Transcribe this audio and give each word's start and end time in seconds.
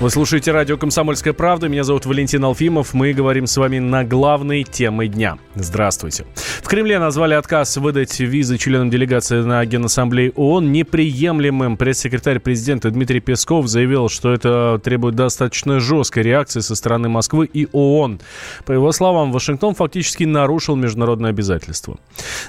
Вы 0.00 0.10
слушаете 0.10 0.50
радио 0.50 0.76
«Комсомольская 0.76 1.32
правда». 1.32 1.68
Меня 1.68 1.84
зовут 1.84 2.04
Валентин 2.04 2.44
Алфимов. 2.44 2.94
Мы 2.94 3.12
говорим 3.12 3.46
с 3.46 3.56
вами 3.56 3.78
на 3.78 4.02
главной 4.02 4.64
темы 4.64 5.06
дня. 5.06 5.38
Здравствуйте. 5.54 6.26
В 6.34 6.66
Кремле 6.66 6.98
назвали 6.98 7.34
отказ 7.34 7.76
выдать 7.76 8.18
визы 8.18 8.58
членам 8.58 8.90
делегации 8.90 9.40
на 9.40 9.64
Генассамблее 9.64 10.32
ООН 10.32 10.72
неприемлемым. 10.72 11.76
Пресс-секретарь 11.76 12.40
президента 12.40 12.90
Дмитрий 12.90 13.20
Песков 13.20 13.68
заявил, 13.68 14.08
что 14.08 14.32
это 14.32 14.80
требует 14.82 15.14
достаточно 15.14 15.78
жесткой 15.78 16.24
реакции 16.24 16.58
со 16.58 16.74
стороны 16.74 17.08
Москвы 17.08 17.46
и 17.46 17.68
ООН. 17.70 18.20
По 18.66 18.72
его 18.72 18.90
словам, 18.90 19.30
Вашингтон 19.30 19.76
фактически 19.76 20.24
нарушил 20.24 20.74
международные 20.74 21.30
обязательства. 21.30 21.98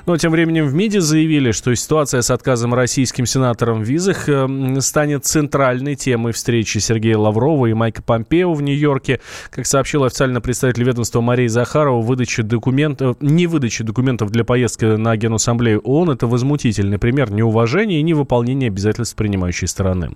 Но 0.07 0.17
тем 0.17 0.31
временем 0.31 0.65
в 0.65 0.73
МИДе 0.73 0.99
заявили, 0.99 1.51
что 1.51 1.73
ситуация 1.75 2.21
с 2.21 2.31
отказом 2.31 2.73
российским 2.73 3.27
сенаторам 3.27 3.83
в 3.83 3.87
визах 3.87 4.27
э, 4.27 4.79
станет 4.79 5.25
центральной 5.25 5.95
темой 5.95 6.33
встречи 6.33 6.79
Сергея 6.79 7.17
Лаврова 7.19 7.44
Лаврова 7.45 7.67
и 7.67 7.73
Майка 7.73 8.01
Помпео 8.01 8.53
в 8.53 8.61
Нью-Йорке. 8.61 9.19
Как 9.51 9.65
сообщил 9.65 10.03
официальный 10.03 10.41
представитель 10.41 10.83
ведомства 10.83 11.21
Мария 11.21 11.47
Захарова, 11.47 12.01
выдача 12.01 12.43
документов, 12.43 13.17
не 13.19 13.47
выдача 13.47 13.83
документов 13.83 14.31
для 14.31 14.43
поездки 14.43 14.85
на 14.85 15.15
Генассамблею 15.15 15.81
ООН– 15.81 16.09
это 16.11 16.27
возмутительный 16.27 16.97
пример 16.97 17.31
неуважения 17.31 17.99
и 17.99 18.03
невыполнения 18.03 18.67
обязательств 18.67 19.15
принимающей 19.15 19.67
стороны. 19.67 20.11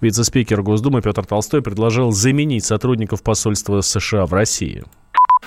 Вице-спикер 0.00 0.62
Госдумы 0.62 1.00
Петр 1.00 1.24
Толстой 1.24 1.62
предложил 1.62 2.12
заменить 2.12 2.64
сотрудников 2.64 3.22
посольства 3.22 3.80
США 3.80 4.26
в 4.26 4.34
России. 4.34 4.84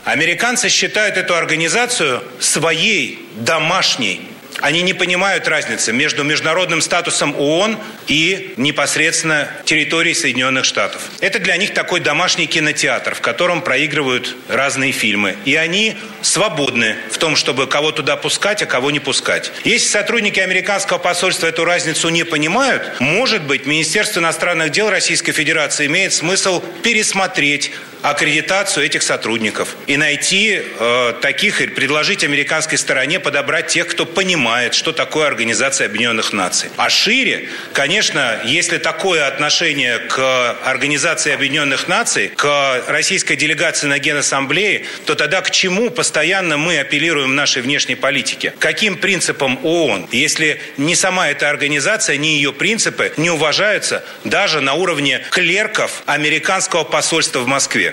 Американцы 0.06 0.70
считают 0.70 1.18
эту 1.18 1.36
организацию 1.36 2.22
своей 2.40 3.20
домашней 3.46 4.22
они 4.62 4.82
не 4.82 4.94
понимают 4.94 5.48
разницы 5.48 5.94
между 5.94 6.24
международным 6.24 6.82
статусом 6.82 7.36
ООН 7.38 7.78
и 8.08 8.54
непосредственно 8.58 9.50
территорией 9.66 10.16
Соединенных 10.16 10.66
Штатов. 10.66 11.02
Это 11.20 11.40
для 11.40 11.58
них 11.58 11.74
такой 11.74 12.00
домашний 12.00 12.48
кинотеатр, 12.48 13.16
в 13.16 13.22
котором 13.22 13.62
проигрывают 13.62 14.36
разные 14.48 14.92
фильмы. 14.92 15.38
И 15.46 15.56
они 15.56 15.96
свободны 16.22 16.96
в 17.12 17.18
том, 17.18 17.36
чтобы 17.36 17.68
кого 17.68 17.92
туда 17.92 18.16
пускать, 18.18 18.62
а 18.62 18.66
кого 18.66 18.92
не 18.92 19.00
пускать. 19.00 19.52
Если 19.64 19.88
сотрудники 19.88 20.40
американского 20.40 20.98
посольства 20.98 21.48
эту 21.48 21.66
разницу 21.66 22.10
не 22.10 22.24
понимают, 22.24 23.00
может 23.00 23.44
быть, 23.44 23.66
Министерство 23.66 24.20
иностранных 24.20 24.72
дел 24.72 24.90
Российской 24.90 25.32
Федерации 25.32 25.86
имеет 25.86 26.14
смысл 26.14 26.62
пересмотреть 26.84 27.72
аккредитацию 28.02 28.86
этих 28.86 29.04
сотрудников 29.04 29.76
и 29.88 29.98
найти 29.98 30.62
э, 30.62 31.14
таких 31.22 31.62
и 31.62 31.68
предложить 31.68 32.24
американской 32.24 32.78
стороне 32.78 33.20
подобрать 33.20 33.68
тех, 33.68 33.88
кто 33.88 34.06
понимает, 34.06 34.74
что 34.74 34.92
такое 34.94 35.28
Организация 35.28 35.88
Объединенных 35.88 36.32
Наций. 36.32 36.70
А 36.78 36.90
шире, 36.90 37.50
конечно, 37.74 38.40
если 38.46 38.78
такое 38.78 39.28
отношение 39.28 40.00
к 40.00 40.56
Организации 40.64 41.34
Объединенных 41.34 41.88
Наций, 41.88 42.32
к 42.36 42.84
российской 42.88 43.36
делегации 43.36 43.88
на 43.88 44.00
Генассамблее, 44.00 44.86
то 45.06 45.16
тогда 45.16 45.42
к 45.42 45.52
чему 45.52 45.90
постоянно 45.90 46.58
мы 46.58 46.80
апеллируем 46.80 47.32
в 47.32 47.34
нашей 47.34 47.62
внешней 47.62 47.96
политике? 47.96 48.54
Каким 48.60 48.98
принципам 48.98 49.60
ООН, 49.64 50.08
если 50.12 50.62
ни 50.78 50.94
сама 50.94 51.30
эта 51.30 51.50
организация, 51.50 52.18
ни 52.18 52.28
ее 52.28 52.54
принципы 52.54 53.12
не 53.18 53.30
уважаются 53.30 54.04
даже 54.24 54.62
на 54.62 54.74
уровне 54.76 55.22
клерков 55.32 56.04
американского 56.06 56.84
посольства 56.84 57.40
в 57.40 57.48
Москве? 57.48 57.89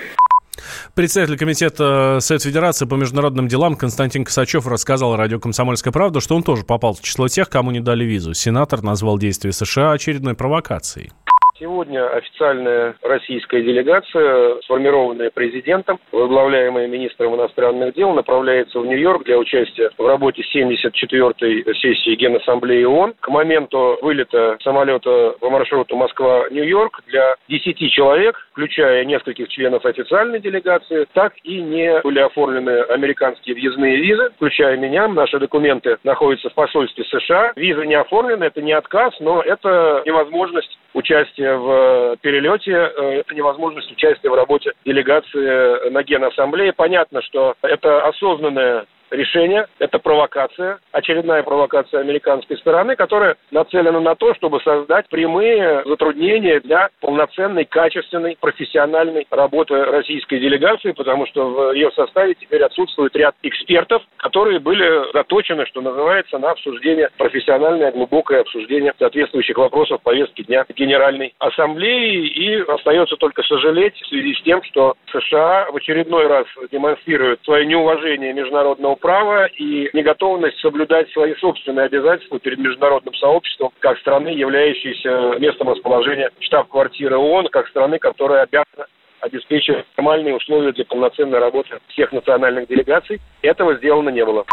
Председатель 0.97 1.37
комитета 1.37 2.17
Совет 2.21 2.41
Федерации 2.41 2.87
по 2.87 2.95
международным 2.95 3.47
делам 3.47 3.75
Константин 3.75 4.25
Косачев 4.25 4.65
рассказал 4.65 5.15
радио 5.15 5.39
«Комсомольская 5.39 5.93
правда», 5.93 6.21
что 6.21 6.35
он 6.35 6.41
тоже 6.41 6.63
попал 6.63 6.95
в 6.95 7.01
число 7.01 7.27
тех, 7.27 7.51
кому 7.51 7.69
не 7.69 7.81
дали 7.81 8.03
визу. 8.03 8.33
Сенатор 8.33 8.81
назвал 8.81 9.19
действия 9.19 9.51
США 9.51 9.91
очередной 9.91 10.33
провокацией. 10.33 11.11
Сегодня 11.59 12.07
официальная 12.09 12.95
российская 13.01 13.63
делегация, 13.63 14.61
сформированная 14.61 15.31
президентом, 15.31 15.99
возглавляемая 16.11 16.87
министром 16.87 17.35
иностранных 17.35 17.95
дел, 17.95 18.13
направляется 18.13 18.79
в 18.79 18.85
Нью-Йорк 18.85 19.23
для 19.23 19.39
участия 19.39 19.89
в 19.97 20.05
работе 20.05 20.43
74-й 20.53 21.63
сессии 21.75 22.15
Генассамблеи 22.15 22.83
ООН. 22.83 23.15
К 23.19 23.29
моменту 23.29 23.97
вылета 24.03 24.57
самолета 24.63 25.35
по 25.39 25.49
маршруту 25.49 25.95
Москва-Нью-Йорк 25.95 27.01
для 27.07 27.35
10 27.49 27.91
человек, 27.91 28.35
включая 28.57 29.05
нескольких 29.05 29.49
членов 29.49 29.85
официальной 29.85 30.39
делегации, 30.39 31.05
так 31.13 31.33
и 31.43 31.61
не 31.61 32.01
были 32.01 32.17
оформлены 32.17 32.81
американские 32.89 33.53
въездные 33.53 33.97
визы, 33.97 34.31
включая 34.35 34.77
меня. 34.77 35.07
Наши 35.07 35.37
документы 35.37 35.97
находятся 36.03 36.49
в 36.49 36.55
посольстве 36.55 37.03
США. 37.03 37.53
Визы 37.55 37.85
не 37.85 37.93
оформлены, 37.93 38.45
это 38.45 38.63
не 38.63 38.71
отказ, 38.71 39.13
но 39.19 39.43
это 39.43 40.01
невозможность 40.07 40.75
участия 40.95 41.55
в 41.55 41.69
э, 41.69 42.15
перелете, 42.21 42.71
э, 42.71 43.19
это 43.19 43.35
невозможность 43.35 43.91
участия 43.91 44.29
в 44.29 44.33
работе 44.33 44.73
делегации 44.85 45.89
на 45.91 46.01
Генассамблее. 46.01 46.73
Понятно, 46.73 47.21
что 47.21 47.53
это 47.61 48.07
осознанное 48.07 48.87
решение, 49.11 49.67
это 49.79 49.99
провокация, 49.99 50.79
очередная 50.91 51.43
провокация 51.43 52.01
американской 52.01 52.57
стороны, 52.57 52.95
которая 52.95 53.35
нацелена 53.51 53.99
на 53.99 54.15
то, 54.15 54.33
чтобы 54.35 54.59
создать 54.61 55.07
прямые 55.09 55.83
затруднения 55.85 56.59
для 56.59 56.89
полноценной, 57.01 57.65
качественной, 57.65 58.37
профессиональной 58.39 59.25
работы 59.29 59.83
российской 59.85 60.39
делегации, 60.39 60.91
потому 60.91 61.25
что 61.27 61.49
в 61.49 61.73
ее 61.73 61.91
составе 61.91 62.35
теперь 62.35 62.63
отсутствует 62.63 63.15
ряд 63.15 63.35
экспертов, 63.43 64.03
которые 64.17 64.59
были 64.59 65.11
заточены, 65.13 65.65
что 65.65 65.81
называется, 65.81 66.37
на 66.37 66.51
обсуждение, 66.51 67.09
профессиональное, 67.17 67.91
глубокое 67.91 68.41
обсуждение 68.41 68.93
соответствующих 68.99 69.57
вопросов 69.57 70.01
повестки 70.01 70.43
дня 70.43 70.65
Генеральной 70.75 71.33
Ассамблеи. 71.39 72.27
И 72.27 72.55
остается 72.61 73.15
только 73.15 73.43
сожалеть 73.43 73.95
в 74.01 74.07
связи 74.07 74.33
с 74.33 74.41
тем, 74.43 74.61
что 74.63 74.95
США 75.11 75.67
в 75.71 75.75
очередной 75.75 76.27
раз 76.27 76.45
демонстрируют 76.71 77.43
свое 77.43 77.65
неуважение 77.65 78.33
международного 78.33 78.95
права 78.97 79.47
и 79.47 79.89
неготовность 79.93 80.59
соблюдать 80.59 81.09
свои 81.11 81.33
собственные 81.35 81.85
обязательства 81.85 82.39
перед 82.39 82.59
международным 82.59 83.13
сообществом, 83.15 83.71
как 83.79 83.97
страны, 83.99 84.29
являющейся 84.29 85.39
местом 85.39 85.69
расположения 85.69 86.29
штаб-квартиры 86.39 87.17
ООН, 87.17 87.47
как 87.51 87.67
страны, 87.69 87.99
которая 87.99 88.43
обязана 88.43 88.87
обеспечивать 89.19 89.85
нормальные 89.97 90.35
условия 90.35 90.71
для 90.73 90.85
полноценной 90.85 91.39
работы 91.39 91.79
всех 91.89 92.11
национальных 92.11 92.67
делегаций. 92.67 93.19
Этого 93.41 93.75
сделано 93.77 94.09
не 94.09 94.23
было. 94.23 94.45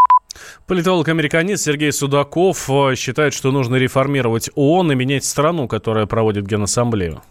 Политолог-американист 0.67 1.65
Сергей 1.65 1.93
Судаков 1.93 2.69
э, 2.69 2.95
считает, 2.97 3.35
что 3.35 3.53
нужно 3.53 3.77
реформировать 3.77 4.51
ООН 4.55 4.93
и 4.93 4.95
менять 4.95 5.25
страну, 5.25 5.69
которая 5.69 6.07
проводит 6.07 6.47
Генассамблею. 6.47 7.23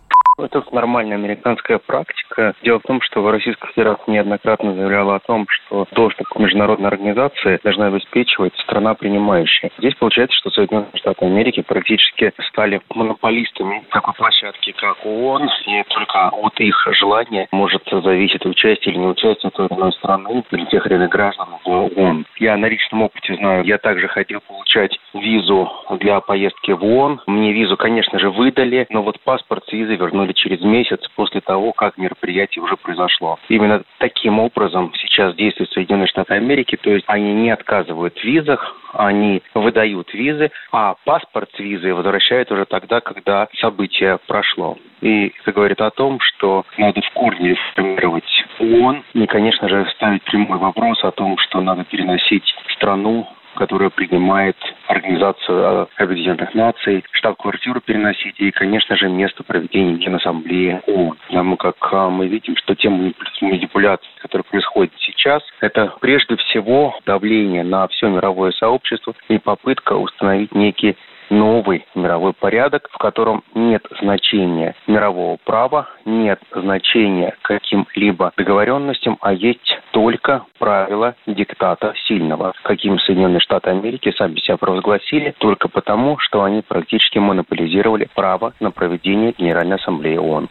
Это 0.44 0.64
нормальная 0.72 1.16
американская 1.16 1.78
практика. 1.78 2.54
Дело 2.64 2.80
в 2.80 2.84
том, 2.84 3.02
что 3.02 3.30
Российская 3.32 3.68
Федерация 3.70 4.12
неоднократно 4.12 4.74
заявляла 4.74 5.16
о 5.16 5.20
том, 5.20 5.48
что 5.50 5.88
доступ 5.92 6.28
к 6.28 6.40
международной 6.40 6.90
организации 6.90 7.60
должна 7.64 7.88
обеспечивать 7.88 8.54
страна 8.58 8.94
принимающая. 8.94 9.72
Здесь 9.78 9.96
получается, 9.96 10.38
что 10.38 10.50
Соединенные 10.50 10.90
Штаты 10.96 11.26
Америки 11.26 11.62
практически 11.62 12.34
стали 12.50 12.82
монополистами 12.94 13.84
такой 13.90 14.14
площадки, 14.16 14.74
как 14.74 15.06
ООН, 15.06 15.50
и 15.68 15.84
только 15.90 16.30
от 16.30 16.60
их 16.60 16.88
желания 16.92 17.48
может 17.52 17.84
зависеть 17.90 18.46
участие 18.46 18.94
или 18.94 19.00
не 19.00 19.08
участие 19.08 19.52
той 19.52 19.68
или 19.68 19.76
иной 19.76 19.94
страны 19.94 20.44
или 20.52 20.66
тех 20.66 20.86
или 20.88 20.96
иных 20.96 21.10
граждан 21.10 21.48
в 21.64 21.70
ООН. 21.70 22.26
Я 22.40 22.58
на 22.58 22.66
личном 22.66 23.04
опыте 23.04 23.36
знаю, 23.36 23.64
я 23.64 23.78
также 23.78 24.08
хотел 24.08 24.42
получать 24.42 24.98
визу 25.14 25.72
для 26.00 26.20
поездки 26.20 26.72
в 26.72 26.84
ООН. 26.84 27.22
Мне 27.28 27.54
визу, 27.54 27.78
конечно 27.78 28.20
же, 28.20 28.30
выдали, 28.30 28.86
но 28.90 29.04
вот 29.04 29.20
паспорт 29.22 29.64
с 29.68 29.72
визой 29.72 29.96
вернули 29.96 30.33
вернули 30.34 30.44
через 30.44 30.62
месяц 30.62 31.00
после 31.16 31.42
того, 31.42 31.72
как 31.72 31.98
мероприятие 31.98 32.64
уже 32.64 32.76
произошло. 32.76 33.40
Именно 33.50 33.84
таким 34.00 34.40
образом 34.40 34.92
сейчас 34.96 35.36
действуют 35.36 35.72
Соединенные 35.72 36.08
Штаты 36.08 36.34
Америки, 36.36 36.78
то 36.82 36.90
есть 36.90 37.06
они 37.08 37.34
не 37.34 37.52
отказывают 37.52 38.18
в 38.18 38.24
визах, 38.24 38.76
они 38.94 39.42
выдают 39.54 40.14
визы, 40.14 40.52
а 40.72 40.96
паспорт 41.06 41.50
с 41.56 41.60
визой 41.60 41.94
возвращают 41.94 42.52
уже 42.52 42.66
тогда, 42.66 43.02
когда 43.02 43.48
событие 43.60 44.20
прошло. 44.28 44.78
И 45.02 45.34
это 45.42 45.52
говорит 45.52 45.82
о 45.82 45.90
том, 45.90 46.20
что 46.20 46.66
надо 46.78 47.02
в 47.02 47.10
корне 47.14 47.50
реформировать 47.50 48.46
ООН 48.60 49.04
и, 49.14 49.26
конечно 49.26 49.68
же, 49.68 49.86
ставить 49.96 50.24
прямой 50.24 50.58
вопрос 50.58 51.04
о 51.04 51.12
том, 51.12 51.38
что 51.38 51.62
надо 51.62 51.84
переносить 51.84 52.56
страну 52.76 53.28
которая 53.56 53.90
принимает 53.90 54.58
Организацию 54.88 55.88
Объединенных 55.98 56.54
Наций, 56.54 57.04
штаб-квартиру 57.12 57.82
переносить 57.82 58.36
и, 58.40 58.52
конечно 58.52 58.96
же, 58.96 59.10
место 59.10 59.44
проведения 59.44 59.96
Генассамблеи 59.96 60.82
ООН. 60.88 61.18
Потому 61.28 61.58
как 61.58 61.76
а, 61.92 62.10
мы 62.10 62.28
видим, 62.28 62.56
что 62.58 62.76
те 62.76 62.90
манипуляции, 62.90 64.08
которые 64.22 64.44
происходят 64.44 64.94
сейчас, 65.00 65.42
это 65.62 65.94
прежде 66.02 66.36
всего 66.38 66.96
давление 67.06 67.64
на 67.64 67.88
все 67.88 68.10
мировое 68.10 68.52
сообщество 68.52 69.14
и 69.30 69.38
попытка 69.38 69.94
установить 69.94 70.54
некий 70.54 70.98
новый 71.30 71.86
мировой 71.96 72.34
порядок, 72.34 72.88
в 72.92 72.98
котором 72.98 73.44
нет 73.54 73.86
значения 74.02 74.76
мирового 74.88 75.38
права, 75.44 75.90
нет 76.06 76.40
значения 76.54 77.36
каким-либо 77.42 78.32
договоренностям, 78.38 79.18
а 79.22 79.34
есть 79.34 79.80
только 79.94 80.46
правила 80.58 81.16
диктата 81.28 81.94
сильного, 82.08 82.54
каким 82.64 82.98
Соединенные 83.00 83.40
Штаты 83.40 83.70
Америки 83.70 84.12
сами 84.18 84.40
себя 84.40 84.58
провозгласили, 84.58 85.36
только 85.38 85.70
потому, 85.70 86.18
что 86.20 86.44
они 86.44 86.64
практически 86.68 87.20
монополизировали 87.20 88.10
право 88.16 88.54
на 88.60 88.72
проведение 88.72 89.34
Генеральной 89.38 89.76
Ассамблеи 89.76 90.18
ООН. 90.18 90.50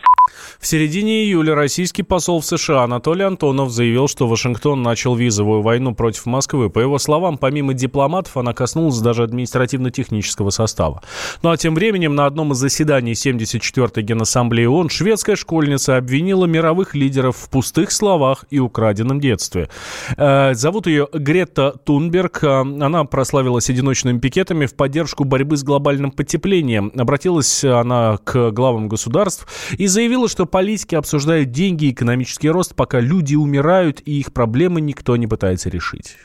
В 0.61 0.67
середине 0.67 1.25
июля 1.25 1.57
российский 1.57 2.05
посол 2.05 2.41
в 2.41 2.45
США 2.45 2.85
Анатолий 2.85 3.25
Антонов 3.25 3.71
заявил, 3.71 4.07
что 4.07 4.29
Вашингтон 4.29 4.81
начал 4.81 5.17
визовую 5.17 5.61
войну 5.61 5.93
против 5.95 6.27
Москвы. 6.27 6.71
По 6.71 6.79
его 6.79 6.99
словам, 6.99 7.37
помимо 7.37 7.75
дипломатов, 7.75 8.37
она 8.37 8.53
коснулась 8.53 9.01
даже 9.01 9.25
административно-технического 9.25 10.51
состава. 10.51 11.03
Ну 11.43 11.51
а 11.51 11.57
тем 11.57 11.75
временем 11.75 12.15
на 12.15 12.27
одном 12.27 12.53
из 12.53 12.59
заседаний 12.59 13.13
74-й 13.13 14.03
Генассамблеи 14.03 14.67
ООН 14.67 14.89
шведская 14.89 15.35
школьница 15.35 15.97
обвинила 15.97 16.47
мировых 16.47 16.95
лидеров 16.95 17.37
в 17.37 17.51
пустых 17.51 17.91
словах 17.91 18.45
и 18.51 18.61
украденном 18.61 19.19
детстве. 19.19 19.32
Э, 20.17 20.55
зовут 20.55 20.87
ее 20.87 21.09
Грета 21.13 21.73
Тунберг. 21.85 22.45
Э, 22.45 22.61
она 22.61 23.05
прославилась 23.05 23.71
одиночными 23.71 24.19
пикетами 24.19 24.67
в 24.67 24.75
поддержку 24.75 25.25
борьбы 25.25 25.57
с 25.57 25.65
глобальным 25.65 26.11
потеплением. 26.11 26.93
Обратилась 26.97 27.65
она 27.65 28.19
к 28.25 28.51
главам 28.51 28.89
государств 28.89 29.47
и 29.79 29.87
заявила, 29.87 30.29
что 30.29 30.47
политики 30.47 30.95
обсуждают 30.95 31.51
деньги 31.51 31.87
и 31.87 31.91
экономический 31.93 32.51
рост, 32.51 32.75
пока 32.75 33.01
люди 33.01 33.35
умирают, 33.35 34.01
и 34.05 34.19
их 34.21 34.33
проблемы 34.33 34.81
никто 34.81 35.17
не 35.17 35.27
пытается 35.27 35.69
решить. 35.69 36.17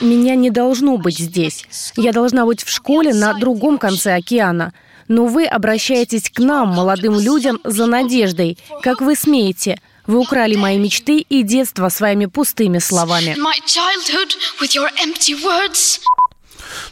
Меня 0.00 0.34
не 0.34 0.50
должно 0.50 0.96
быть 0.96 1.18
здесь. 1.18 1.64
Я 1.96 2.12
должна 2.12 2.44
быть 2.44 2.64
в 2.64 2.68
школе 2.68 3.14
на 3.14 3.34
другом 3.34 3.78
конце 3.78 4.14
океана. 4.14 4.72
Но 5.08 5.26
вы 5.26 5.46
обращаетесь 5.46 6.30
к 6.30 6.40
нам, 6.40 6.70
молодым 6.70 7.18
людям, 7.18 7.60
за 7.62 7.86
надеждой. 7.86 8.58
Как 8.82 9.00
вы 9.00 9.14
смеете? 9.14 9.80
Вы 10.06 10.18
украли 10.18 10.56
мои 10.56 10.78
мечты 10.78 11.18
и 11.18 11.42
детство 11.42 11.88
своими 11.88 12.26
пустыми 12.26 12.78
словами. 12.78 13.34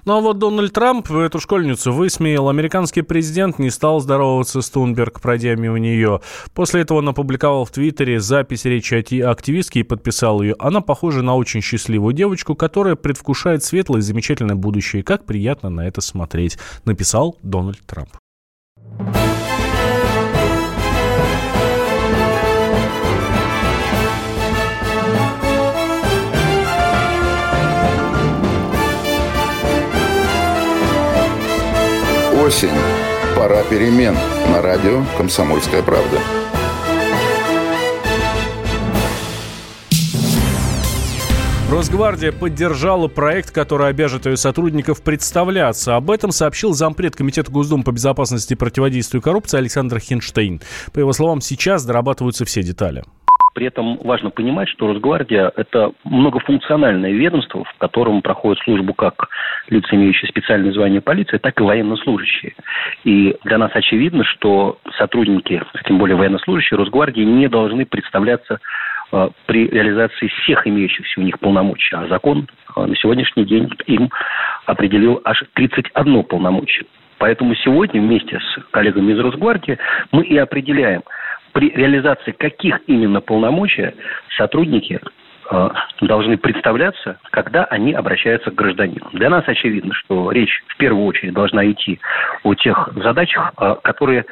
Ну 0.04 0.16
а 0.16 0.20
вот 0.20 0.38
Дональд 0.38 0.72
Трамп 0.72 1.10
эту 1.10 1.40
школьницу 1.40 1.92
высмеял. 1.92 2.48
Американский 2.48 3.02
президент 3.02 3.58
не 3.58 3.70
стал 3.70 4.00
здороваться 4.00 4.60
с 4.60 4.70
Тунберг, 4.70 5.20
пройдя 5.20 5.54
мимо 5.54 5.78
нее. 5.78 6.20
После 6.52 6.82
этого 6.82 6.98
он 6.98 7.08
опубликовал 7.08 7.64
в 7.64 7.70
Твиттере 7.70 8.20
запись 8.20 8.64
речи 8.64 8.94
активистки 9.22 9.78
и 9.78 9.82
подписал 9.82 10.42
ее. 10.42 10.54
Она 10.58 10.80
похожа 10.80 11.22
на 11.22 11.36
очень 11.36 11.62
счастливую 11.62 12.14
девочку, 12.14 12.54
которая 12.54 12.96
предвкушает 12.96 13.64
светлое 13.64 14.00
и 14.00 14.02
замечательное 14.02 14.56
будущее. 14.56 15.02
Как 15.02 15.24
приятно 15.24 15.70
на 15.70 15.86
это 15.86 16.00
смотреть, 16.00 16.58
написал 16.84 17.38
Дональд 17.42 17.80
Трамп. 17.86 18.10
Осень. 32.44 32.68
Пора 33.34 33.62
перемен. 33.64 34.14
На 34.52 34.60
радио 34.60 35.02
«Комсомольская 35.16 35.82
правда». 35.82 36.18
Росгвардия 41.70 42.32
поддержала 42.32 43.08
проект, 43.08 43.50
который 43.50 43.88
обяжет 43.88 44.26
ее 44.26 44.36
сотрудников 44.36 45.02
представляться. 45.02 45.96
Об 45.96 46.10
этом 46.10 46.32
сообщил 46.32 46.74
зампред 46.74 47.16
Комитета 47.16 47.50
Госдумы 47.50 47.82
по 47.82 47.92
безопасности 47.92 48.52
и 48.52 48.56
противодействию 48.56 49.22
коррупции 49.22 49.56
Александр 49.56 49.98
Хинштейн. 49.98 50.60
По 50.92 50.98
его 50.98 51.14
словам, 51.14 51.40
сейчас 51.40 51.84
дорабатываются 51.84 52.44
все 52.44 52.62
детали. 52.62 53.04
При 53.54 53.66
этом 53.66 53.98
важно 53.98 54.30
понимать, 54.30 54.68
что 54.68 54.88
Росгвардия– 54.88 55.52
это 55.56 55.92
многофункциональное 56.02 57.12
ведомство, 57.12 57.62
в 57.62 57.78
котором 57.78 58.20
проходит 58.20 58.60
службу 58.64 58.94
как 58.94 59.28
лица, 59.68 59.94
имеющие 59.94 60.28
специальное 60.28 60.72
звание 60.72 61.00
полиции, 61.00 61.38
так 61.38 61.60
и 61.60 61.62
военнослужащие. 61.62 62.54
И 63.04 63.36
для 63.44 63.58
нас 63.58 63.70
очевидно, 63.72 64.24
что 64.24 64.78
сотрудники, 64.98 65.62
тем 65.86 65.98
более 65.98 66.16
военнослужащие 66.16 66.76
Росгвардии, 66.78 67.20
не 67.20 67.48
должны 67.48 67.86
представляться 67.86 68.58
э, 69.12 69.28
при 69.46 69.68
реализации 69.68 70.26
всех 70.42 70.66
имеющихся 70.66 71.20
у 71.20 71.22
них 71.22 71.38
полномочий. 71.38 71.94
А 71.94 72.08
закон 72.08 72.48
э, 72.76 72.84
на 72.84 72.96
сегодняшний 72.96 73.44
день 73.44 73.70
им 73.86 74.10
определил 74.66 75.20
аж 75.24 75.44
31 75.54 76.24
полномочия. 76.24 76.86
Поэтому 77.18 77.54
сегодня 77.54 78.00
вместе 78.00 78.40
с 78.40 78.72
коллегами 78.72 79.12
из 79.12 79.20
Росгвардии 79.20 79.78
мы 80.10 80.24
и 80.24 80.36
определяем– 80.36 81.02
при 81.54 81.70
реализации 81.70 82.32
каких 82.32 82.80
именно 82.88 83.20
полномочий 83.20 83.94
сотрудники 84.36 85.00
э, 85.50 85.68
должны 86.00 86.36
представляться, 86.36 87.18
когда 87.30 87.64
они 87.64 87.92
обращаются 87.92 88.50
к 88.50 88.54
гражданину. 88.54 89.08
Для 89.12 89.30
нас 89.30 89.44
очевидно, 89.46 89.94
что 89.94 90.32
речь 90.32 90.62
в 90.66 90.76
первую 90.76 91.06
очередь 91.06 91.32
должна 91.32 91.70
идти 91.70 92.00
о 92.42 92.54
тех 92.54 92.90
задачах, 92.96 93.52
э, 93.58 93.76
которые 93.84 94.26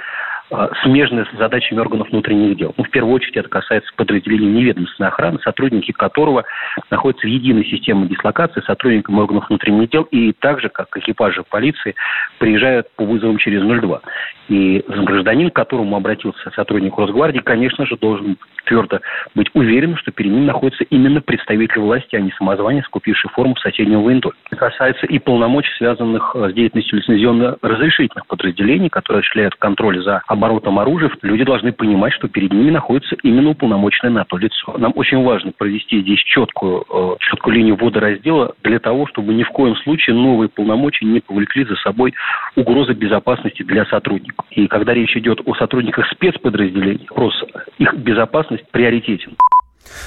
Э, 0.54 0.68
смежны 0.82 1.24
с 1.24 1.38
задачами 1.38 1.80
органов 1.80 2.10
внутренних 2.10 2.58
дел. 2.58 2.74
Ну, 2.76 2.84
в 2.84 2.90
первую 2.90 3.14
очередь 3.14 3.36
это 3.36 3.48
касается 3.48 3.90
подразделений 3.96 4.48
неведомственной 4.48 5.08
охраны, 5.08 5.38
сотрудники 5.42 5.92
которого 5.92 6.44
находятся 6.90 7.26
в 7.26 7.30
единой 7.30 7.64
системе 7.64 8.06
дислокации 8.06 8.60
сотрудниками 8.60 9.18
органов 9.18 9.48
внутренних 9.48 9.88
дел 9.88 10.02
и 10.10 10.32
также, 10.32 10.68
как 10.68 10.94
экипажи 10.94 11.42
полиции, 11.48 11.94
приезжают 12.38 12.88
по 12.96 13.04
вызовам 13.04 13.38
через 13.38 13.62
02. 13.62 14.00
И 14.48 14.84
гражданин, 14.86 15.50
к 15.50 15.54
которому 15.54 15.96
обратился 15.96 16.50
сотрудник 16.50 16.98
Росгвардии, 16.98 17.38
конечно 17.38 17.86
же, 17.86 17.96
должен 17.96 18.36
твердо 18.66 19.00
быть 19.34 19.48
уверен, 19.54 19.96
что 19.96 20.10
перед 20.12 20.32
ним 20.32 20.46
находится 20.46 20.84
именно 20.84 21.20
представитель 21.20 21.80
власти, 21.80 22.16
а 22.16 22.20
не 22.20 22.30
самозванец, 22.32 22.86
купивший 22.88 23.30
форму 23.30 23.54
в 23.54 23.60
соседнем 23.60 24.02
военторге. 24.02 24.38
Это 24.50 24.56
касается 24.56 25.06
и 25.06 25.18
полномочий, 25.18 25.72
связанных 25.78 26.32
э, 26.34 26.50
с 26.50 26.54
деятельностью 26.54 26.98
лицензионно-разрешительных 26.98 28.26
подразделений, 28.26 28.88
которые 28.88 29.20
осуществляют 29.20 29.54
контроль 29.56 30.02
за 30.02 30.22
оборотом 30.44 30.78
оружия, 30.78 31.10
люди 31.22 31.44
должны 31.44 31.72
понимать, 31.72 32.12
что 32.12 32.28
перед 32.28 32.52
ними 32.52 32.70
находится 32.70 33.16
именно 33.22 33.50
уполномоченное 33.50 34.12
на 34.12 34.24
то 34.24 34.36
лицо. 34.36 34.76
Нам 34.78 34.92
очень 34.96 35.22
важно 35.22 35.52
провести 35.56 36.00
здесь 36.02 36.20
четкую, 36.20 36.84
э, 36.88 37.16
четкую 37.20 37.56
линию 37.56 37.76
водораздела 37.76 38.54
для 38.62 38.78
того, 38.78 39.06
чтобы 39.06 39.34
ни 39.34 39.42
в 39.42 39.50
коем 39.50 39.76
случае 39.76 40.14
новые 40.16 40.48
полномочия 40.48 41.06
не 41.06 41.20
повлекли 41.20 41.64
за 41.64 41.76
собой 41.76 42.14
угрозы 42.56 42.92
безопасности 42.92 43.62
для 43.62 43.84
сотрудников. 43.86 44.44
И 44.50 44.66
когда 44.66 44.94
речь 44.94 45.16
идет 45.16 45.40
о 45.46 45.54
сотрудниках 45.54 46.06
спецподразделений, 46.10 47.06
вопрос 47.08 47.34
их 47.78 47.94
безопасности 47.94 48.66
приоритетен. 48.70 49.36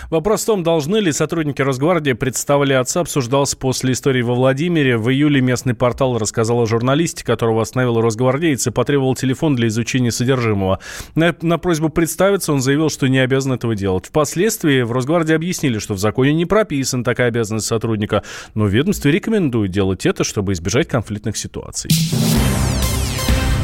Вопрос 0.09 0.43
в 0.43 0.45
том, 0.45 0.63
должны 0.63 0.97
ли 0.97 1.11
сотрудники 1.11 1.61
Росгвардии 1.61 2.13
представляться, 2.13 2.99
обсуждался 2.99 3.57
после 3.57 3.93
истории 3.93 4.21
во 4.21 4.33
Владимире. 4.33 4.97
В 4.97 5.09
июле 5.09 5.41
местный 5.41 5.73
портал 5.73 6.17
рассказал 6.17 6.61
о 6.61 6.65
журналисте, 6.65 7.23
которого 7.23 7.61
остановил 7.61 7.99
росгвардейец 8.01 8.67
и 8.67 8.71
потребовал 8.71 9.15
телефон 9.15 9.55
для 9.55 9.67
изучения 9.67 10.11
содержимого. 10.11 10.79
На, 11.15 11.35
на 11.41 11.57
просьбу 11.57 11.89
представиться 11.89 12.53
он 12.53 12.61
заявил, 12.61 12.89
что 12.89 13.07
не 13.07 13.19
обязан 13.19 13.53
этого 13.53 13.75
делать. 13.75 14.07
Впоследствии 14.07 14.81
в 14.81 14.91
Росгвардии 14.91 15.33
объяснили, 15.33 15.79
что 15.79 15.93
в 15.93 15.99
законе 15.99 16.33
не 16.33 16.45
прописана 16.45 17.03
такая 17.03 17.27
обязанность 17.27 17.67
сотрудника, 17.67 18.23
но 18.53 18.67
ведомство 18.67 19.09
рекомендует 19.09 19.71
делать 19.71 20.05
это, 20.05 20.23
чтобы 20.23 20.53
избежать 20.53 20.87
конфликтных 20.87 21.37
ситуаций. 21.37 21.89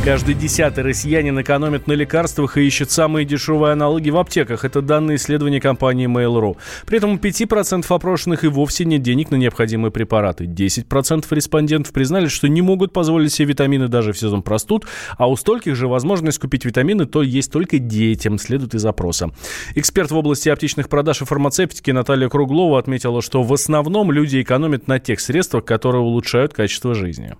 Каждый 0.04 0.34
десятый 0.34 0.84
россиянин 0.84 1.40
экономит 1.40 1.86
на 1.86 1.94
лекарствах 1.94 2.58
и 2.58 2.66
ищет 2.66 2.90
самые 2.90 3.24
дешевые 3.24 3.74
аналоги 3.74 4.10
в 4.10 4.18
аптеках. 4.18 4.66
Это 4.66 4.82
данные 4.82 5.18
исследования 5.18 5.62
компании 5.62 6.08
Mail.ru. 6.08 6.58
При 6.88 6.98
этом 6.98 7.12
у 7.12 7.18
5% 7.18 7.86
опрошенных 7.88 8.44
и 8.44 8.48
вовсе 8.48 8.84
нет 8.86 9.04
денег 9.04 9.30
на 9.30 9.36
необходимые 9.36 9.92
препараты. 9.92 10.46
10% 10.46 11.26
респондентов 11.30 11.94
признали, 11.94 12.30
что 12.30 12.48
не 12.48 12.64
могут 12.64 12.94
позволить 12.94 13.32
себе 13.32 13.50
витамины 13.50 13.90
даже 13.90 14.12
в 14.12 14.18
сезон 14.18 14.42
простуд, 14.42 14.88
а 15.20 15.30
у 15.30 15.36
стольких 15.36 15.76
же 15.76 15.88
возможность 15.88 16.40
купить 16.40 16.66
витамины 16.66 17.06
то 17.06 17.22
есть 17.22 17.52
только 17.52 17.78
детям, 17.78 18.40
следует 18.40 18.74
из 18.74 18.84
опроса. 18.84 19.30
Эксперт 19.76 20.10
в 20.10 20.18
области 20.18 20.50
аптечных 20.50 20.90
продаж 20.90 21.22
и 21.22 21.26
фармацевтики 21.26 21.92
Наталья 21.92 22.28
Круглова 22.28 22.80
отметила, 22.80 23.22
что 23.22 23.44
в 23.44 23.54
основном 23.54 24.12
люди 24.12 24.42
экономят 24.42 24.88
на 24.88 24.98
тех 24.98 25.20
средствах, 25.20 25.64
которые 25.64 26.02
улучшают 26.02 26.56
качество 26.56 26.96
жизни 26.96 27.36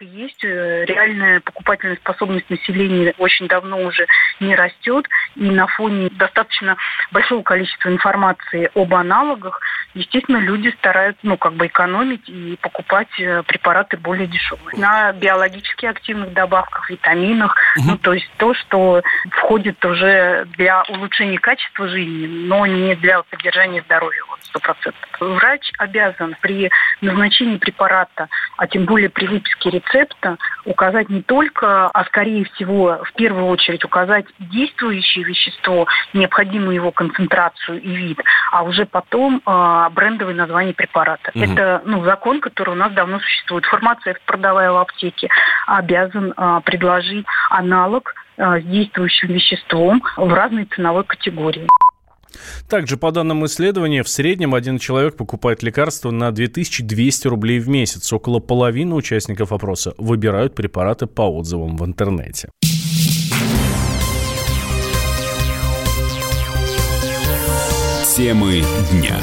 так 0.00 0.02
и 0.02 0.06
есть. 0.06 0.44
Э, 0.44 0.84
реальная 0.84 1.40
покупательная 1.40 1.96
способность 1.96 2.48
населения 2.50 3.14
очень 3.18 3.48
давно 3.48 3.82
уже 3.82 4.06
не 4.40 4.54
растет. 4.54 5.06
И 5.36 5.50
на 5.50 5.66
фоне 5.66 6.08
достаточно 6.10 6.76
большого 7.12 7.42
количества 7.42 7.88
информации 7.88 8.70
об 8.74 8.94
аналогах, 8.94 9.60
естественно, 9.94 10.38
люди 10.38 10.74
стараются 10.78 11.20
ну, 11.22 11.36
как 11.36 11.54
бы 11.54 11.66
экономить 11.66 12.28
и 12.28 12.56
покупать 12.60 13.08
э, 13.18 13.42
препараты 13.46 13.96
более 13.96 14.26
дешевые. 14.26 14.78
На 14.78 15.12
биологически 15.12 15.86
активных 15.86 16.32
добавках, 16.32 16.90
витаминах, 16.90 17.56
угу. 17.76 17.90
ну, 17.90 17.98
то 17.98 18.12
есть 18.12 18.30
то, 18.36 18.54
что 18.54 19.02
входит 19.30 19.84
уже 19.84 20.46
для 20.56 20.82
улучшения 20.88 21.38
качества 21.38 21.88
жизни, 21.88 22.26
но 22.26 22.66
не 22.66 22.94
для 22.96 23.22
поддержания 23.22 23.82
здоровья. 23.82 24.22
Вот, 24.28 24.38
100%. 24.54 24.94
Врач 25.20 25.70
обязан 25.78 26.36
при 26.40 26.70
назначении 27.00 27.56
препарата, 27.58 28.28
а 28.56 28.66
тем 28.66 28.84
более 28.84 29.10
при 29.10 29.26
выписке 29.26 29.70
рецепта, 29.70 29.89
рецепта 29.90 30.38
указать 30.64 31.08
не 31.08 31.22
только, 31.22 31.88
а 31.88 32.04
скорее 32.04 32.44
всего, 32.44 33.00
в 33.04 33.12
первую 33.14 33.46
очередь 33.46 33.84
указать 33.84 34.26
действующее 34.38 35.24
вещество, 35.24 35.86
необходимую 36.12 36.74
его 36.74 36.90
концентрацию 36.92 37.80
и 37.80 37.88
вид, 37.88 38.20
а 38.52 38.62
уже 38.62 38.86
потом 38.86 39.42
э, 39.44 39.88
брендовое 39.92 40.34
название 40.34 40.74
препарата. 40.74 41.30
Угу. 41.34 41.44
Это 41.44 41.82
ну, 41.84 42.04
закон, 42.04 42.40
который 42.40 42.70
у 42.70 42.76
нас 42.76 42.92
давно 42.92 43.20
существует. 43.20 43.64
Фармацевт, 43.66 44.20
продавая 44.22 44.70
в 44.72 44.76
аптеке, 44.76 45.28
обязан 45.66 46.32
э, 46.36 46.60
предложить 46.64 47.26
аналог 47.50 48.14
э, 48.36 48.60
с 48.60 48.64
действующим 48.64 49.28
веществом 49.28 50.02
в 50.16 50.32
разной 50.32 50.64
ценовой 50.64 51.04
категории. 51.04 51.66
Также, 52.68 52.96
по 52.96 53.10
данным 53.10 53.44
исследования, 53.46 54.02
в 54.02 54.08
среднем 54.08 54.54
один 54.54 54.78
человек 54.78 55.16
покупает 55.16 55.62
лекарства 55.62 56.10
на 56.10 56.30
2200 56.30 57.28
рублей 57.28 57.58
в 57.58 57.68
месяц. 57.68 58.12
Около 58.12 58.38
половины 58.40 58.94
участников 58.94 59.52
опроса 59.52 59.94
выбирают 59.98 60.54
препараты 60.54 61.06
по 61.06 61.22
отзывам 61.22 61.76
в 61.76 61.84
интернете. 61.84 62.50
Темы 68.16 68.62
дня. 68.90 69.18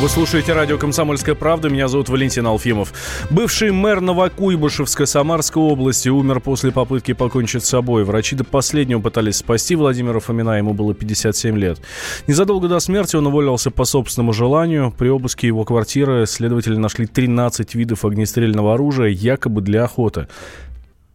Вы 0.00 0.08
слушаете 0.08 0.52
радио 0.52 0.76
«Комсомольская 0.76 1.36
правда». 1.36 1.70
Меня 1.70 1.86
зовут 1.86 2.08
Валентин 2.08 2.46
Алфимов. 2.46 2.92
Бывший 3.30 3.70
мэр 3.70 4.00
Новокуйбышевской 4.00 5.06
Самарской 5.06 5.62
области 5.62 6.08
умер 6.08 6.40
после 6.40 6.72
попытки 6.72 7.12
покончить 7.12 7.64
с 7.64 7.68
собой. 7.68 8.02
Врачи 8.02 8.34
до 8.34 8.42
последнего 8.42 9.00
пытались 9.00 9.36
спасти 9.36 9.76
Владимира 9.76 10.18
Фомина. 10.18 10.58
Ему 10.58 10.74
было 10.74 10.94
57 10.94 11.56
лет. 11.56 11.80
Незадолго 12.26 12.66
до 12.66 12.80
смерти 12.80 13.14
он 13.14 13.28
уволился 13.28 13.70
по 13.70 13.84
собственному 13.84 14.32
желанию. 14.32 14.92
При 14.98 15.08
обыске 15.08 15.46
его 15.46 15.64
квартиры 15.64 16.26
следователи 16.26 16.76
нашли 16.76 17.06
13 17.06 17.74
видов 17.76 18.04
огнестрельного 18.04 18.74
оружия, 18.74 19.08
якобы 19.08 19.60
для 19.60 19.84
охоты. 19.84 20.26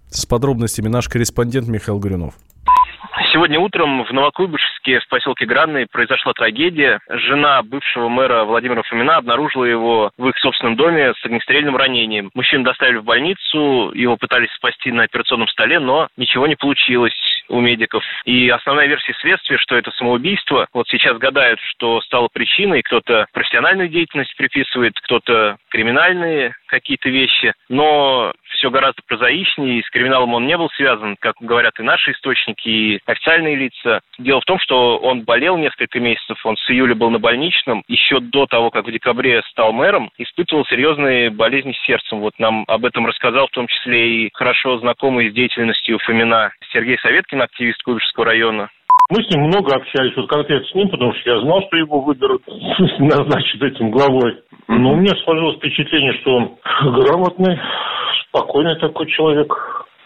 С 0.09 0.25
подробностями 0.25 0.87
наш 0.87 1.09
корреспондент 1.09 1.67
Михаил 1.67 1.99
Горюнов. 1.99 2.33
Сегодня 3.31 3.59
утром 3.59 4.03
в 4.05 4.11
Новокуйбышевске, 4.11 5.01
в 5.01 5.07
поселке 5.07 5.45
Гранный, 5.45 5.85
произошла 5.85 6.33
трагедия. 6.33 6.99
Жена 7.09 7.61
бывшего 7.61 8.09
мэра 8.09 8.43
Владимира 8.43 8.81
Фомина 8.81 9.17
обнаружила 9.17 9.65
его 9.65 10.09
в 10.17 10.29
их 10.29 10.37
собственном 10.39 10.75
доме 10.75 11.13
с 11.13 11.23
огнестрельным 11.23 11.75
ранением. 11.75 12.31
Мужчину 12.33 12.63
доставили 12.63 12.97
в 12.97 13.03
больницу, 13.03 13.91
его 13.93 14.17
пытались 14.17 14.51
спасти 14.53 14.91
на 14.91 15.03
операционном 15.03 15.47
столе, 15.47 15.79
но 15.79 16.07
ничего 16.17 16.47
не 16.47 16.55
получилось 16.55 17.13
у 17.49 17.59
медиков. 17.59 18.03
И 18.25 18.49
основная 18.49 18.87
версия 18.87 19.13
следствия, 19.21 19.57
что 19.59 19.75
это 19.75 19.91
самоубийство, 19.91 20.67
вот 20.73 20.87
сейчас 20.87 21.15
гадают, 21.19 21.59
что 21.59 22.01
стало 22.01 22.29
причиной. 22.33 22.81
Кто-то 22.81 23.27
профессиональную 23.31 23.89
деятельность 23.89 24.35
приписывает, 24.37 24.93
кто-то 25.01 25.57
криминальные 25.69 26.55
какие-то 26.69 27.09
вещи. 27.09 27.53
Но 27.67 28.33
все 28.51 28.69
гораздо 28.69 29.01
прозаичнее, 29.05 29.79
и 29.79 29.83
с 29.83 29.89
криминалом 29.89 30.33
он 30.33 30.47
не 30.47 30.57
был 30.57 30.69
связан, 30.71 31.15
как 31.19 31.35
говорят 31.39 31.79
и 31.79 31.83
наши 31.83 32.11
источники, 32.11 32.67
и 32.67 32.99
официальные 33.05 33.55
лица. 33.55 34.01
Дело 34.17 34.41
в 34.41 34.45
том, 34.45 34.59
что 34.59 34.97
он 34.97 35.23
болел 35.23 35.57
несколько 35.57 35.99
месяцев, 35.99 36.37
он 36.45 36.57
с 36.57 36.69
июля 36.69 36.95
был 36.95 37.09
на 37.09 37.19
больничном, 37.19 37.83
еще 37.87 38.19
до 38.19 38.45
того, 38.45 38.69
как 38.69 38.87
в 38.87 38.91
декабре 38.91 39.41
стал 39.49 39.73
мэром, 39.73 40.11
испытывал 40.17 40.65
серьезные 40.65 41.29
болезни 41.29 41.73
с 41.73 41.85
сердцем. 41.85 42.19
Вот 42.19 42.37
нам 42.39 42.63
об 42.67 42.85
этом 42.85 43.05
рассказал 43.05 43.47
в 43.47 43.51
том 43.51 43.67
числе 43.67 44.25
и 44.25 44.29
хорошо 44.33 44.79
знакомый 44.79 45.29
с 45.29 45.33
деятельностью 45.33 45.99
Фомина 45.99 46.51
Сергей 46.71 46.97
Советкин, 46.99 47.41
активист 47.41 47.81
Куйбышевского 47.83 48.25
района. 48.25 48.69
Мы 49.09 49.23
с 49.23 49.29
ним 49.29 49.45
много 49.45 49.75
общались, 49.75 50.15
вот 50.15 50.29
конкретно 50.29 50.67
с 50.67 50.75
ним, 50.75 50.89
потому 50.89 51.13
что 51.13 51.29
я 51.31 51.41
знал, 51.41 51.63
что 51.67 51.77
его 51.77 52.01
выберут, 52.01 52.43
назначат 52.99 53.61
этим 53.63 53.89
главой. 53.89 54.37
Но 54.69 54.93
у 54.93 54.95
меня 54.97 55.15
сложилось 55.23 55.57
впечатление, 55.57 56.13
что 56.21 56.35
он 56.35 56.57
грамотный, 56.83 57.59
спокойный 58.27 58.75
такой 58.75 59.07
человек. 59.07 59.51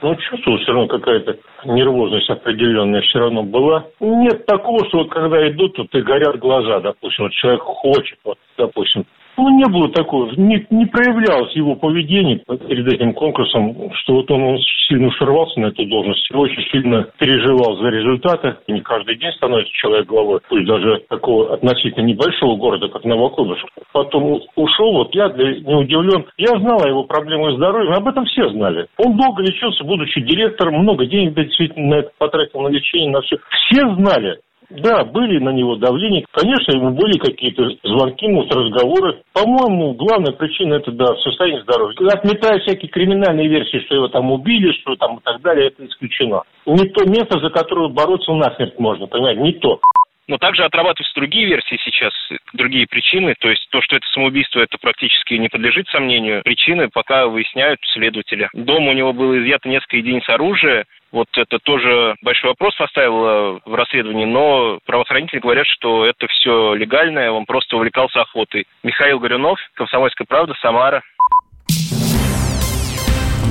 Ну, 0.01 0.15
чувствовал 0.15 0.57
все 0.57 0.71
равно 0.71 0.87
какая-то 0.87 1.37
нервозность 1.65 2.29
определенная 2.29 3.01
все 3.01 3.19
равно 3.19 3.43
была. 3.43 3.85
Нет 3.99 4.45
такого, 4.45 4.85
что 4.87 4.99
вот 4.99 5.11
когда 5.11 5.49
идут, 5.49 5.75
тут 5.75 5.93
и 5.93 6.01
горят 6.01 6.39
глаза, 6.39 6.79
допустим. 6.79 7.25
Вот 7.25 7.33
человек 7.33 7.61
хочет, 7.61 8.17
вот, 8.23 8.37
допустим, 8.57 9.05
ну, 9.37 9.49
не 9.57 9.65
было 9.65 9.89
такого, 9.89 10.31
не, 10.35 10.65
не 10.69 10.85
проявлялось 10.85 11.55
его 11.55 11.75
поведение 11.75 12.37
перед 12.37 12.87
этим 12.91 13.13
конкурсом, 13.13 13.91
что 13.93 14.15
вот 14.15 14.31
он, 14.31 14.43
он 14.43 14.59
сильно 14.87 15.11
сорвался 15.11 15.59
на 15.59 15.67
эту 15.67 15.85
должность, 15.85 16.29
очень 16.33 16.63
сильно 16.71 17.07
переживал 17.17 17.77
за 17.77 17.89
результаты. 17.89 18.55
Не 18.67 18.81
каждый 18.81 19.17
день 19.17 19.31
становится 19.33 19.71
человек 19.73 20.07
главой, 20.07 20.39
пусть 20.47 20.65
даже 20.65 21.03
такого 21.09 21.53
относительно 21.53 22.05
небольшого 22.05 22.55
города, 22.57 22.89
как 22.89 23.03
Новокуйбышев. 23.05 23.69
Потом 23.91 24.41
ушел, 24.55 24.93
вот 24.93 25.15
я 25.15 25.29
не 25.29 25.75
удивлен. 25.75 26.25
Я 26.37 26.57
знал 26.59 26.81
о 26.83 26.89
его 26.89 27.03
проблемах 27.03 27.55
здоровья, 27.55 27.93
об 27.93 28.07
этом 28.07 28.25
все 28.25 28.49
знали. 28.49 28.87
Он 28.97 29.17
долго 29.17 29.41
лечился, 29.41 29.83
будучи 29.83 30.21
директором, 30.21 30.75
много 30.75 31.05
денег 31.05 31.33
действительно 31.33 31.87
на 31.87 31.99
это 31.99 32.11
потратил 32.17 32.61
на 32.61 32.69
лечение, 32.69 33.11
на 33.11 33.21
все. 33.21 33.37
Все 33.49 33.81
знали. 33.95 34.39
Да, 34.81 35.03
были 35.03 35.39
на 35.39 35.49
него 35.49 35.75
давления. 35.75 36.25
Конечно, 36.31 36.71
ему 36.73 36.91
были 36.91 37.17
какие-то 37.19 37.63
звонки, 37.83 38.27
может, 38.27 38.53
разговоры. 38.53 39.21
По-моему, 39.33 39.93
главная 39.93 40.33
причина 40.33 40.75
это, 40.75 40.91
да, 40.91 41.15
состояние 41.23 41.61
здоровья. 41.63 41.95
Отметая 42.11 42.59
всякие 42.59 42.89
криминальные 42.89 43.47
версии, 43.47 43.83
что 43.85 43.95
его 43.95 44.07
там 44.07 44.31
убили, 44.31 44.71
что 44.81 44.95
там 44.95 45.17
и 45.17 45.21
так 45.23 45.41
далее, 45.41 45.67
это 45.67 45.85
исключено. 45.85 46.41
Не 46.65 46.87
то 46.89 47.05
место, 47.05 47.39
за 47.39 47.49
которое 47.49 47.89
бороться 47.89 48.31
насмерть 48.33 48.79
можно, 48.79 49.07
понимаете, 49.07 49.41
не 49.41 49.53
то. 49.53 49.79
Но 50.27 50.37
также 50.37 50.63
отрабатываются 50.63 51.13
другие 51.15 51.47
версии 51.47 51.79
сейчас, 51.83 52.13
другие 52.53 52.87
причины. 52.87 53.35
То 53.39 53.49
есть 53.49 53.67
то, 53.69 53.81
что 53.81 53.95
это 53.95 54.05
самоубийство, 54.07 54.59
это 54.59 54.77
практически 54.77 55.33
не 55.33 55.49
подлежит 55.49 55.87
сомнению. 55.89 56.43
Причины 56.43 56.89
пока 56.89 57.27
выясняют 57.27 57.79
следователи. 57.91 58.49
Дома 58.53 58.91
у 58.91 58.93
него 58.93 59.13
было 59.13 59.37
изъято 59.39 59.67
несколько 59.67 59.97
единиц 59.97 60.27
оружия. 60.29 60.85
Вот 61.11 61.27
это 61.37 61.59
тоже 61.59 62.15
большой 62.23 62.51
вопрос 62.51 62.75
поставил 62.75 63.61
в 63.63 63.75
расследовании, 63.75 64.25
но 64.25 64.79
правоохранители 64.85 65.39
говорят, 65.39 65.67
что 65.67 66.05
это 66.05 66.27
все 66.27 66.73
легальное, 66.73 67.29
он 67.29 67.45
просто 67.45 67.75
увлекался 67.75 68.21
охотой. 68.21 68.65
Михаил 68.81 69.19
Горюнов, 69.19 69.59
Комсомольская 69.75 70.25
правда, 70.27 70.55
Самара. 70.59 71.03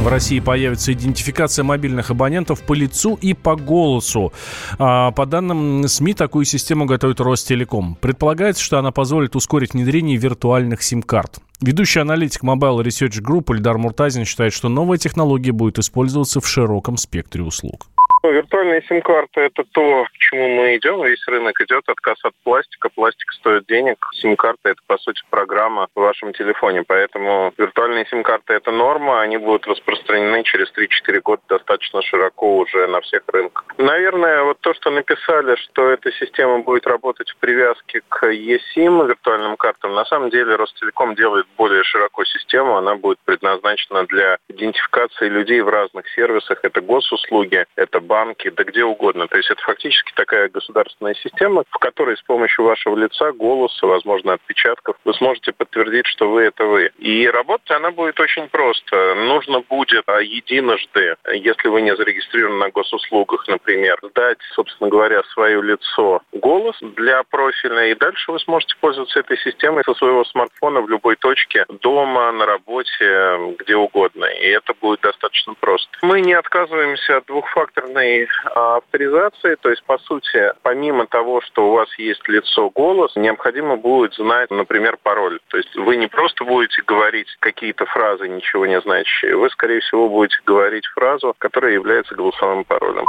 В 0.02 0.08
России 0.08 0.40
появится 0.40 0.92
идентификация 0.92 1.62
мобильных 1.62 2.10
абонентов 2.10 2.60
по 2.62 2.72
лицу 2.72 3.16
и 3.22 3.34
по 3.34 3.54
голосу. 3.54 4.32
А, 4.76 5.12
по 5.12 5.26
данным 5.26 5.86
СМИ, 5.86 6.14
такую 6.14 6.44
систему 6.44 6.86
готовит 6.86 7.20
Ростелеком. 7.20 7.96
Предполагается, 8.00 8.64
что 8.64 8.80
она 8.80 8.90
позволит 8.90 9.36
ускорить 9.36 9.74
внедрение 9.74 10.16
виртуальных 10.16 10.82
сим-карт. 10.82 11.38
Ведущий 11.60 12.00
аналитик 12.00 12.42
Mobile 12.42 12.82
Research 12.82 13.22
Group 13.22 13.54
Ильдар 13.54 13.78
Муртазин 13.78 14.24
считает, 14.24 14.52
что 14.52 14.68
новая 14.68 14.98
технология 14.98 15.52
будет 15.52 15.78
использоваться 15.78 16.40
в 16.40 16.48
широком 16.48 16.96
спектре 16.96 17.44
услуг. 17.44 17.86
Ну, 18.24 18.30
виртуальные 18.30 18.82
сим-карты– 18.82 19.40
это 19.42 19.64
то, 19.72 20.04
к 20.04 20.18
чему 20.18 20.48
мы 20.48 20.76
идем. 20.76 21.02
Весь 21.02 21.26
рынок 21.26 21.60
идет, 21.60 21.82
отказ 21.88 22.24
от 22.24 22.34
пластика. 22.44 22.88
Пластик 22.88 23.32
стоит 23.32 23.66
денег. 23.66 23.96
Сим-карта– 24.14 24.60
это, 24.70 24.80
по 24.86 24.96
сути, 24.98 25.20
программа 25.28 25.88
в 25.96 26.00
вашем 26.00 26.32
телефоне. 26.32 26.84
Поэтому 26.86 27.52
виртуальные 27.58 28.06
сим-карты– 28.06 28.52
это 28.54 28.70
норма. 28.70 29.22
Они 29.22 29.38
будут 29.38 29.66
распространены 29.66 30.44
через 30.44 30.72
3-4 30.72 31.20
года 31.20 31.42
достаточно 31.48 32.00
широко 32.02 32.58
уже 32.58 32.86
на 32.86 33.00
всех 33.00 33.22
рынках. 33.26 33.64
Наверное, 33.78 34.44
вот 34.44 34.60
то, 34.60 34.72
что 34.74 34.90
написали, 34.90 35.56
что 35.56 35.90
эта 35.90 36.12
система 36.12 36.60
будет 36.60 36.86
работать 36.86 37.28
в 37.28 37.36
привязке 37.38 38.02
к 38.08 38.24
eSIM, 38.24 39.08
виртуальным 39.08 39.56
картам, 39.56 39.94
на 39.94 40.04
самом 40.04 40.30
деле 40.30 40.54
Ростелеком 40.54 41.16
делает 41.16 41.46
более 41.56 41.82
широко 41.82 42.24
систему. 42.24 42.76
Она 42.76 42.94
будет 42.94 43.18
предназначена 43.24 44.06
для 44.06 44.38
идентификации 44.48 45.28
людей 45.28 45.60
в 45.60 45.68
разных 45.68 46.08
сервисах. 46.10 46.60
Это 46.62 46.80
госуслуги, 46.80 47.64
это 47.74 48.00
банки, 48.12 48.50
да 48.50 48.64
где 48.64 48.84
угодно. 48.84 49.26
То 49.26 49.38
есть 49.38 49.50
это 49.50 49.62
фактически 49.62 50.12
такая 50.14 50.50
государственная 50.50 51.14
система, 51.14 51.64
в 51.70 51.78
которой 51.78 52.14
с 52.18 52.22
помощью 52.22 52.66
вашего 52.66 52.94
лица, 52.94 53.32
голоса, 53.32 53.86
возможно, 53.86 54.34
отпечатков, 54.34 54.96
вы 55.06 55.14
сможете 55.14 55.52
подтвердить, 55.52 56.06
что 56.06 56.28
вы 56.28 56.42
это 56.42 56.66
вы. 56.66 56.90
И 56.98 57.26
работать 57.26 57.70
она 57.70 57.90
будет 57.90 58.20
очень 58.20 58.48
просто. 58.50 59.14
Нужно 59.14 59.60
будет 59.60 60.02
а, 60.08 60.20
единожды, 60.20 61.16
если 61.32 61.68
вы 61.68 61.80
не 61.80 61.96
зарегистрированы 61.96 62.58
на 62.58 62.68
госуслугах, 62.68 63.48
например, 63.48 63.98
дать, 64.14 64.42
собственно 64.54 64.90
говоря, 64.90 65.22
свое 65.32 65.62
лицо, 65.62 66.20
голос 66.32 66.76
для 66.82 67.22
профиля, 67.22 67.86
и 67.86 67.94
дальше 67.94 68.30
вы 68.30 68.40
сможете 68.40 68.74
пользоваться 68.78 69.20
этой 69.20 69.38
системой 69.38 69.84
со 69.86 69.94
своего 69.94 70.26
смартфона 70.26 70.82
в 70.82 70.90
любой 70.90 71.16
точке, 71.16 71.64
дома, 71.80 72.30
на 72.32 72.44
работе, 72.44 73.54
где 73.58 73.74
угодно. 73.74 74.26
И 74.26 74.48
это 74.48 74.74
будет 74.78 75.00
достаточно 75.00 75.54
просто. 75.54 75.88
Мы 76.02 76.20
не 76.20 76.34
отказываемся 76.34 77.16
от 77.16 77.24
двухфакторной 77.24 78.01
полной 78.02 78.28
а, 78.54 78.76
авторизации, 78.76 79.56
то 79.60 79.70
есть, 79.70 79.82
по 79.84 79.98
сути, 79.98 80.52
помимо 80.62 81.06
того, 81.06 81.40
что 81.40 81.68
у 81.68 81.72
вас 81.72 81.88
есть 81.98 82.26
лицо, 82.28 82.70
голос, 82.70 83.14
необходимо 83.16 83.76
будет 83.76 84.14
знать, 84.14 84.50
например, 84.50 84.96
пароль. 85.02 85.38
То 85.48 85.56
есть 85.56 85.74
вы 85.76 85.96
не 85.96 86.08
просто 86.08 86.44
будете 86.44 86.82
говорить 86.82 87.28
какие-то 87.40 87.86
фразы, 87.86 88.28
ничего 88.28 88.66
не 88.66 88.80
значащие, 88.80 89.36
вы, 89.36 89.50
скорее 89.50 89.80
всего, 89.80 90.08
будете 90.08 90.38
говорить 90.46 90.86
фразу, 90.94 91.34
которая 91.38 91.72
является 91.72 92.14
голосовым 92.14 92.64
паролем. 92.64 93.06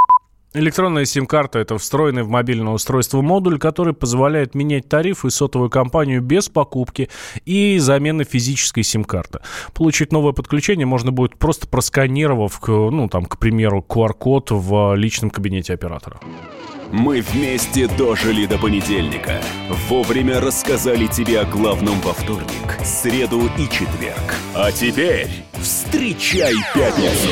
Электронная 0.55 1.05
сим-карта– 1.05 1.57
это 1.59 1.79
встроенный 1.79 2.21
в 2.21 2.29
мобильное 2.29 2.73
устройство 2.73 3.21
модуль, 3.21 3.57
который 3.57 3.93
позволяет 3.93 4.53
менять 4.53 4.87
тарифы 4.87 5.29
и 5.29 5.31
сотовую 5.31 5.71
компанию 5.71 6.21
без 6.21 6.47
покупки 6.47 7.09
и 7.43 7.79
замены 7.79 8.23
физической 8.23 8.83
сим-карты. 8.83 9.39
Получить 9.73 10.11
новое 10.11 10.33
подключение 10.33 10.85
можно 10.85 11.11
будет 11.11 11.37
просто 11.37 11.67
просканировав, 11.67 12.61
ну, 12.67 13.09
там, 13.09 13.25
к 13.25 13.39
примеру, 13.39 13.83
QR-код 13.87 14.51
в 14.51 14.93
личном 14.95 15.31
кабинете 15.31 15.73
оператора. 15.73 16.19
Мы 16.91 17.21
вместе 17.21 17.87
дожили 17.87 18.45
до 18.45 18.59
понедельника. 18.59 19.41
Вовремя 19.89 20.39
рассказали 20.39 21.07
тебе 21.07 21.39
о 21.39 21.45
главном 21.45 21.99
во 22.01 22.13
вторник, 22.13 22.77
среду 22.83 23.49
и 23.57 23.63
четверг. 23.63 24.35
А 24.53 24.71
теперь 24.71 25.29
встречай 25.53 26.53
пятницу! 26.75 27.31